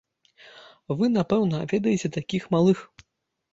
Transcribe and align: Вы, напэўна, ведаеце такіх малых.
Вы, 1.01 1.09
напэўна, 1.17 1.61
ведаеце 1.75 2.13
такіх 2.19 2.51
малых. 2.59 2.85